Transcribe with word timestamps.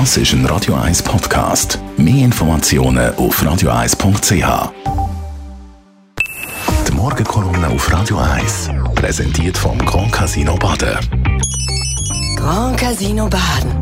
Das 0.00 0.16
ist 0.16 0.32
ein 0.32 0.44
Radio 0.46 0.74
1 0.74 1.04
Podcast. 1.04 1.78
Mehr 1.96 2.24
Informationen 2.24 3.14
auf 3.14 3.40
radio1.ch. 3.40 4.72
Die 6.88 6.92
Morgenkolumne 6.92 7.68
auf 7.68 7.92
Radio 7.92 8.18
1 8.18 8.70
präsentiert 8.96 9.56
vom 9.56 9.78
Grand 9.86 10.10
Casino 10.10 10.56
Baden. 10.56 10.98
Grand 12.34 12.76
Casino 12.76 13.28
Baden. 13.28 13.80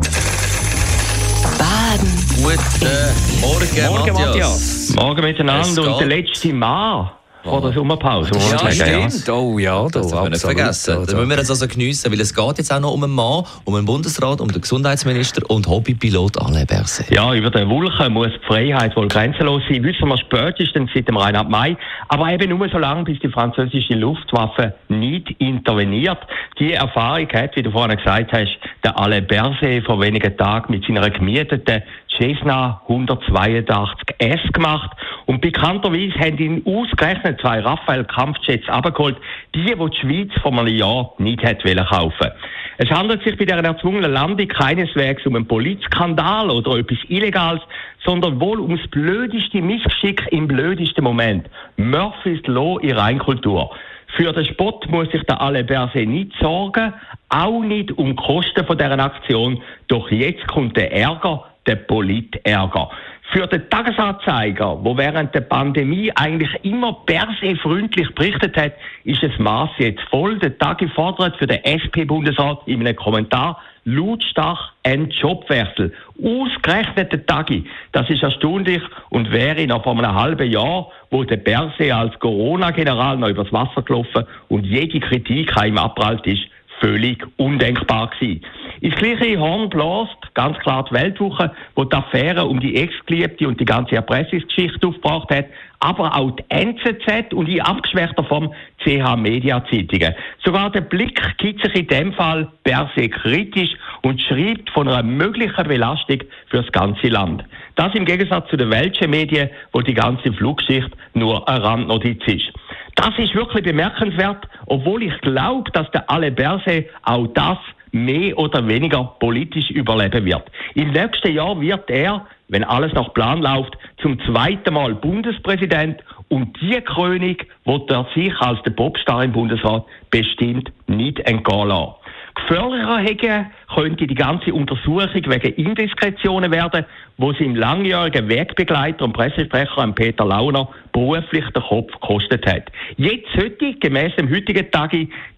Baden. 1.57 2.25
Guten 2.35 3.41
Morgen, 3.41 3.87
Morgen, 3.87 4.13
Matthias. 4.13 4.27
Matthias. 4.27 4.93
Morgen 4.95 5.21
miteinander 5.23 5.81
und 5.81 5.99
der 5.99 6.07
letzte 6.07 6.53
Mann 6.53 7.09
vor 7.43 7.61
der 7.61 7.73
Sommerpause. 7.73 8.31
Ja, 8.51 8.71
stimmt. 8.71 9.29
Oh 9.29 9.59
ja, 9.59 9.83
da 9.83 9.99
Das 9.99 10.07
darf 10.09 10.21
man 10.21 10.31
nicht 10.31 10.41
vergessen. 10.41 11.05
Das 11.05 11.13
müssen 11.13 11.29
wir 11.29 11.37
jetzt 11.37 11.49
also 11.49 11.67
geniessen, 11.67 12.11
weil 12.11 12.21
es 12.21 12.33
geht 12.33 12.57
jetzt 12.57 12.73
auch 12.73 12.79
noch 12.79 12.93
um 12.93 13.03
einen 13.03 13.13
Mann, 13.13 13.43
um 13.65 13.75
einen 13.75 13.85
Bundesrat, 13.85 14.39
um 14.39 14.49
den 14.49 14.61
Gesundheitsminister 14.61 15.49
und 15.49 15.67
Hobbypilot 15.67 16.41
Alain 16.41 16.65
Berset. 16.65 17.09
Ja, 17.09 17.33
über 17.33 17.49
den 17.49 17.69
Wulchen 17.69 18.13
muss 18.13 18.27
die 18.27 18.47
Freiheit 18.47 18.95
wohl 18.95 19.07
grenzenlos 19.07 19.61
sein. 19.69 19.83
Wissen 19.83 20.07
wir 20.07 20.17
spätestens 20.17 20.89
seit 20.93 21.07
dem 21.07 21.17
Reinhard 21.17 21.49
May. 21.49 21.75
Aber 22.07 22.31
eben 22.31 22.49
nur 22.49 22.69
so 22.69 22.77
lange, 22.77 23.03
bis 23.03 23.19
die 23.19 23.29
französische 23.29 23.95
Luftwaffe 23.95 24.73
nicht 24.87 25.29
interveniert. 25.39 26.19
Die 26.59 26.73
Erfahrung 26.73 27.27
hat, 27.33 27.55
wie 27.55 27.63
du 27.63 27.71
vorhin 27.71 27.97
gesagt 27.97 28.31
hast, 28.31 28.57
der 28.83 28.97
Alain 28.97 29.27
Berset 29.27 29.85
vor 29.85 29.99
wenigen 29.99 30.35
Tagen 30.37 30.71
mit 30.71 30.85
seiner 30.85 31.09
gemieteten 31.09 31.83
Cessna 32.17 32.81
182S 32.87 34.51
gemacht. 34.53 34.91
Und 35.25 35.41
bekannterweise 35.41 36.19
haben 36.19 36.37
ihn 36.37 36.61
ausgerechnet 36.65 37.39
zwei 37.41 37.59
Rafale-Kampfjets 37.59 38.67
abgeholt, 38.67 39.17
die, 39.55 39.63
die 39.63 39.73
die 39.73 39.97
Schweiz 39.97 40.31
vor 40.41 40.51
einem 40.51 40.67
Jahr 40.67 41.13
nicht 41.17 41.43
wollen 41.43 41.85
kaufen 41.85 42.31
Es 42.77 42.89
handelt 42.89 43.23
sich 43.23 43.37
bei 43.37 43.45
dieser 43.45 43.63
erzwungenen 43.63 44.11
Landung 44.11 44.47
keineswegs 44.47 45.25
um 45.25 45.35
einen 45.35 45.47
Polizskandal 45.47 46.49
oder 46.49 46.77
etwas 46.77 46.97
Illegales, 47.07 47.61
sondern 48.05 48.39
wohl 48.39 48.59
ums 48.59 48.85
blödeste 48.89 49.61
Missgeschick 49.61 50.27
im 50.31 50.47
blödesten 50.47 51.03
Moment. 51.03 51.49
Murphy's 51.77 52.45
Law 52.47 52.79
in 52.79 52.97
Reinkultur. 52.97 53.71
Für 54.15 54.31
den 54.31 54.45
Spott 54.45 54.87
muss 54.89 55.09
sich 55.09 55.23
der 55.23 55.41
Alain 55.41 55.65
Berset 55.65 56.07
nicht 56.07 56.33
sorgen, 56.39 56.93
auch 57.29 57.61
nicht 57.61 57.91
um 57.97 58.09
die 58.09 58.15
Kosten 58.15 58.65
von 58.65 58.77
dieser 58.77 58.99
Aktion. 58.99 59.61
Doch 59.87 60.11
jetzt 60.11 60.45
kommt 60.47 60.77
der 60.77 60.91
Ärger, 60.93 61.45
der 61.65 61.77
Politärger. 61.77 62.91
Für 63.31 63.47
den 63.47 63.67
Tagesanzeiger, 63.69 64.83
wo 64.83 64.97
während 64.97 65.33
der 65.33 65.41
Pandemie 65.41 66.11
eigentlich 66.13 66.53
immer 66.63 66.93
per 67.05 67.27
se 67.41 67.55
freundlich 67.55 68.13
berichtet 68.13 68.55
hat, 68.57 68.73
ist 69.05 69.23
das 69.23 69.37
Maß 69.39 69.71
jetzt 69.77 70.01
voll. 70.09 70.37
Der 70.39 70.57
Tagi 70.57 70.87
fordert 70.89 71.37
für 71.37 71.47
den 71.47 71.63
SP-Bundesrat 71.63 72.59
in 72.67 72.81
einem 72.81 72.95
Kommentar 72.95 73.59
lautstark 73.85 74.59
einen 74.83 75.09
Jobwechsel. 75.09 75.93
Ausgerechnet 76.21 77.11
der 77.11 77.25
Tagi. 77.25 77.65
Das 77.91 78.09
ist 78.09 78.23
erstaunlich 78.23 78.81
und 79.09 79.31
wäre 79.31 79.65
noch 79.67 79.83
vor 79.83 79.97
einem 79.97 80.13
halben 80.13 80.49
Jahr, 80.51 80.89
wo 81.09 81.23
der 81.23 81.37
Berse 81.37 81.93
als 81.93 82.17
Corona-General 82.19 83.17
noch 83.17 83.29
übers 83.29 83.51
Wasser 83.51 83.81
gelaufen 83.81 84.25
und 84.49 84.65
jede 84.65 84.99
Kritik 84.99 85.55
an 85.57 85.69
ihm 85.69 85.77
abprallt 85.77 86.25
ist, 86.27 86.43
völlig 86.83 87.25
undenkbar 87.37 88.09
gewesen. 88.09 88.41
Ins 88.81 88.95
gleiche 88.95 89.39
Horn 89.39 89.69
bläst 89.69 90.33
ganz 90.33 90.57
klar 90.59 90.83
die 90.89 90.95
Weltwoche, 90.95 91.51
wo 91.75 91.85
die 91.85 91.95
Affäre 91.95 92.45
um 92.45 92.59
die 92.59 92.75
Ex-Geliebte 92.75 93.47
und 93.47 93.59
die 93.59 93.65
ganze 93.65 93.95
Erpressungsgeschichte 93.95 94.87
aufgebracht 94.87 95.29
hat, 95.31 95.45
aber 95.79 96.15
auch 96.15 96.31
die 96.31 96.43
NZZ 96.49 97.33
und 97.33 97.47
in 97.47 97.61
abgeschwächter 97.61 98.23
Form 98.25 98.53
CH 98.83 99.15
Media 99.15 99.63
Zeitungen. 99.69 100.13
Sogar 100.43 100.71
der 100.71 100.81
Blick 100.81 101.21
gibt 101.37 101.63
sich 101.63 101.73
in 101.75 101.87
dem 101.87 102.13
Fall 102.13 102.51
per 102.63 102.91
se 102.95 103.07
kritisch 103.07 103.71
und 104.01 104.21
schreibt 104.21 104.69
von 104.71 104.89
einer 104.89 105.03
möglichen 105.03 105.67
Belastung 105.67 106.19
für 106.47 106.63
das 106.63 106.71
ganze 106.73 107.07
Land. 107.07 107.45
Das 107.75 107.95
im 107.95 108.05
Gegensatz 108.05 108.49
zu 108.49 108.57
den 108.57 108.69
welschen 108.69 109.09
Medien, 109.09 109.49
wo 109.71 109.79
die 109.79 109.93
ganze 109.93 110.33
Flugschicht 110.33 110.89
nur 111.13 111.47
eine 111.47 111.63
Randnotiz 111.63 112.21
ist. 112.27 112.51
Das 112.95 113.17
ist 113.17 113.33
wirklich 113.33 113.63
bemerkenswert, 113.63 114.47
obwohl 114.67 115.03
ich 115.03 115.17
glaube, 115.21 115.69
dass 115.71 115.89
der 115.91 116.09
Alain 116.09 116.35
Berset 116.35 116.89
auch 117.03 117.27
das 117.33 117.57
mehr 117.91 118.37
oder 118.37 118.67
weniger 118.67 119.03
politisch 119.19 119.69
überleben 119.69 120.25
wird. 120.25 120.43
Im 120.73 120.91
nächsten 120.91 121.33
Jahr 121.33 121.59
wird 121.61 121.89
er, 121.89 122.25
wenn 122.47 122.63
alles 122.63 122.91
nach 122.93 123.13
Plan 123.13 123.41
läuft, 123.41 123.77
zum 124.01 124.19
zweiten 124.25 124.73
Mal 124.73 124.95
Bundespräsident 124.95 126.03
und 126.29 126.59
die 126.59 126.81
Krönung 126.81 127.37
wird 127.65 127.91
er 127.91 128.07
sich 128.15 128.35
als 128.39 128.61
der 128.63 128.71
Popstar 128.71 129.23
im 129.23 129.31
Bundesrat 129.31 129.85
bestimmt 130.09 130.71
nicht 130.87 131.19
entgehen 131.21 131.67
lassen. 131.67 131.93
Gefährlicher 132.35 132.97
hegen 132.97 133.51
könnte 133.73 134.07
die 134.07 134.15
ganze 134.15 134.53
Untersuchung 134.53 135.09
wegen 135.25 135.53
Indiskretionen 135.55 136.51
werden, 136.51 136.85
wo 137.17 137.33
sie 137.33 137.45
im 137.45 137.55
langjährigen 137.55 138.29
Wegbegleiter 138.29 139.05
und 139.05 139.13
Pressesprecher 139.13 139.87
Peter 139.93 140.25
Launer 140.25 140.69
beruflich 140.91 141.45
den 141.55 141.63
Kopf 141.63 141.91
gekostet 141.93 142.45
hat. 142.45 142.71
Jetzt 142.97 143.27
sollte 143.35 143.73
gemäß 143.73 144.15
dem 144.15 144.29
heutigen 144.29 144.69
Tag 144.71 144.91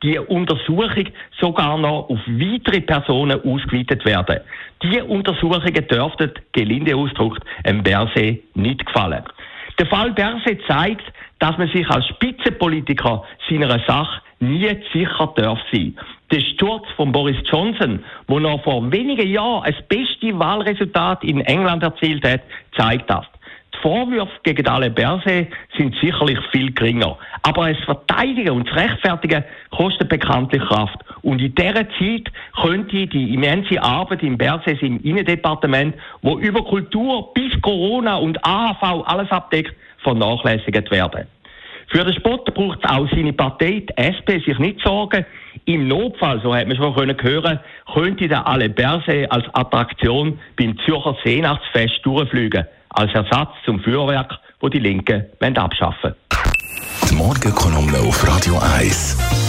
die 0.03 0.19
Untersuchung 0.19 1.05
sogar 1.39 1.77
noch 1.77 2.09
auf 2.09 2.19
weitere 2.27 2.81
Personen 2.81 3.39
ausgeweitet 3.41 4.05
werden. 4.05 4.39
Die 4.83 5.01
Untersuchungen 5.01 5.87
dürften, 5.87 6.31
gelinde 6.51 6.95
ausgedrückt, 6.95 7.43
dem 7.65 7.83
Berset 7.83 8.43
nicht 8.55 8.85
gefallen. 8.85 9.23
Der 9.79 9.87
Fall 9.87 10.11
Berset 10.13 10.61
zeigt, 10.67 11.03
dass 11.39 11.57
man 11.57 11.67
sich 11.69 11.89
als 11.89 12.07
Spitzenpolitiker 12.07 13.23
seiner 13.49 13.79
Sache 13.87 14.21
nie 14.39 14.69
sicher 14.93 15.33
darf 15.35 15.59
sein. 15.71 15.97
Der 16.31 16.41
Sturz 16.41 16.85
von 16.95 17.11
Boris 17.11 17.37
Johnson, 17.51 18.03
wo 18.27 18.39
noch 18.39 18.63
vor 18.63 18.91
wenigen 18.91 19.27
Jahren 19.27 19.63
das 19.65 19.81
beste 19.87 20.37
Wahlresultat 20.37 21.23
in 21.23 21.41
England 21.41 21.83
erzielt 21.83 22.25
hat, 22.27 22.41
zeigt 22.75 23.09
das. 23.09 23.25
Die 23.75 23.81
Vorwürfe 23.81 24.31
gegen 24.43 24.67
Alain 24.67 24.93
Berset 24.93 25.49
sind 25.77 25.95
sicherlich 26.01 26.39
viel 26.51 26.71
geringer. 26.71 27.17
Aber 27.43 27.71
das 27.71 27.83
Verteidigen 27.83 28.51
und 28.51 28.67
das 28.69 28.75
Rechtfertigen 28.75 29.43
kostet 29.69 30.09
bekanntlich 30.09 30.63
Kraft. 30.63 30.97
Und 31.21 31.41
in 31.41 31.53
dieser 31.53 31.87
Zeit 31.89 32.31
könnte 32.61 33.07
die 33.07 33.33
immense 33.33 33.81
Arbeit 33.81 34.23
im 34.23 34.37
Berset 34.37 34.81
im 34.81 35.01
Innendepartement, 35.03 35.95
wo 36.21 36.39
über 36.39 36.63
Kultur 36.63 37.33
bis 37.33 37.61
Corona 37.61 38.15
und 38.15 38.43
AHV 38.43 39.03
alles 39.05 39.29
abdeckt, 39.29 39.75
vernachlässigt 40.05 40.91
werden. 40.91 41.27
Für 41.87 42.03
den 42.03 42.13
Spott 42.15 42.53
braucht 42.53 42.83
auch 42.85 43.07
seine 43.09 43.33
Partei, 43.33 43.83
die 43.87 43.93
SP, 43.97 44.39
sich 44.45 44.57
nicht 44.59 44.79
sorgen. 44.81 45.25
Im 45.65 45.87
Notfall, 45.87 46.41
so 46.41 46.55
hat 46.55 46.67
man 46.67 46.77
schon 46.77 46.95
können 46.95 47.17
hören, 47.21 47.59
könnte 47.93 48.27
der 48.27 48.47
Alain 48.47 48.73
Berset 48.73 49.31
als 49.31 49.45
Attraktion 49.53 50.39
beim 50.57 50.77
Zürcher 50.85 51.15
Seenachtsfest 51.23 51.99
durchfliegen. 52.03 52.65
Als 52.89 53.13
Ersatz 53.13 53.51
zum 53.65 53.79
Feuerwerk, 53.81 54.39
wo 54.59 54.69
die 54.69 54.79
Linken 54.79 55.25
wollen 55.39 55.57
abschaffen 55.57 56.15
Die 57.09 57.15
Morgenkolumne 57.15 57.99
auf 57.99 58.27
Radio 58.27 58.57
1. 58.77 59.44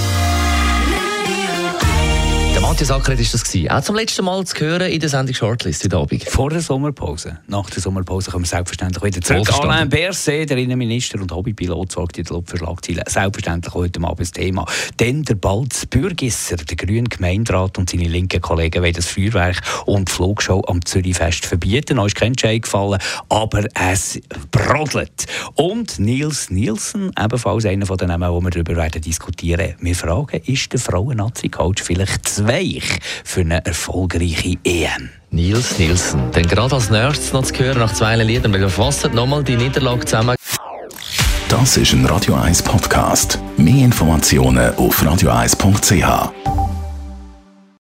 Matthias 2.76 2.90
Ackeret 2.90 3.20
ist 3.20 3.32
das 3.32 3.42
gewesen. 3.42 3.70
Auch 3.70 3.80
zum 3.80 3.96
letzten 3.96 4.22
Mal 4.26 4.44
zu 4.44 4.60
hören 4.60 4.90
in 4.90 5.00
der 5.00 5.08
Sendung 5.08 5.34
Shortlist 5.34 5.82
heute 5.82 5.96
Abend. 5.96 6.22
Vor 6.24 6.50
der 6.50 6.60
Sommerpause. 6.60 7.38
Nach 7.46 7.70
der 7.70 7.80
Sommerpause 7.80 8.30
kommen 8.30 8.44
wir 8.44 8.48
selbstverständlich 8.48 9.02
wieder 9.02 9.22
zurück. 9.22 9.50
Alain 9.62 9.88
Berset, 9.88 10.50
der 10.50 10.58
Innenminister 10.58 11.18
und 11.18 11.32
Hobbypilot, 11.32 11.90
sorgt 11.90 12.18
in 12.18 12.24
der 12.24 12.34
Lob 12.34 12.50
für 12.50 12.58
Schlagzeilen. 12.58 13.02
Selbstverständlich 13.06 13.72
heute 13.72 14.02
Abend 14.02 14.20
das 14.20 14.30
Thema. 14.32 14.66
Dann 14.98 15.22
der 15.22 15.36
Balz 15.36 15.86
Bürgisser, 15.86 16.56
der 16.56 16.76
grüne 16.76 17.08
Gemeinderat 17.08 17.78
und 17.78 17.88
seine 17.88 18.08
linken 18.08 18.42
Kollegen 18.42 18.82
wollen 18.82 18.92
das 18.92 19.06
Feuerwerk 19.06 19.62
und 19.86 20.10
die 20.10 20.12
Flugshow 20.12 20.62
am 20.66 20.84
Zürichfest 20.84 21.46
verbieten. 21.46 21.96
Noch 21.96 22.04
ist 22.04 22.16
kein 22.16 22.32
Entscheid 22.32 22.60
gefallen, 22.60 23.00
aber 23.30 23.64
es 23.72 24.20
brodelt. 24.50 25.24
Und 25.54 25.98
Nils 25.98 26.50
Nielsen, 26.50 27.10
ebenfalls 27.18 27.64
einer 27.64 27.86
von 27.86 27.96
den 27.96 28.08
Namen, 28.08 28.30
wo 28.30 28.42
wir 28.42 28.50
darüber 28.50 28.76
werden 28.76 29.00
diskutieren. 29.00 29.76
Wir 29.80 29.94
fragen, 29.94 30.42
ist 30.44 30.70
der 30.74 30.78
Frauen-Nazi-Coach 30.78 31.82
vielleicht 31.82 32.28
zu 32.28 32.46
weich 32.66 32.98
für 33.24 33.40
eine 33.40 33.64
erfolgreiche 33.64 34.56
EM? 34.64 35.10
Nils 35.30 35.78
Nielsen. 35.78 36.20
Dann 36.32 36.46
gerade 36.46 36.74
als 36.74 36.90
nächstes 36.90 37.32
noch 37.32 37.44
zu 37.44 37.54
hören 37.58 37.78
nach 37.78 37.92
zwei 37.92 38.16
Liedern, 38.16 38.52
wir 38.52 38.68
fassen 38.68 39.14
nochmal 39.14 39.44
die 39.44 39.56
Niederlage 39.56 40.04
zusammen. 40.04 40.36
Das 41.48 41.76
ist 41.76 41.92
ein 41.92 42.04
Radio 42.06 42.34
1 42.34 42.62
Podcast. 42.62 43.38
Mehr 43.56 43.84
Informationen 43.84 44.74
auf 44.76 45.00
radio1.ch. 45.02 46.55